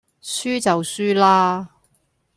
[0.19, 1.67] 輸就輸喇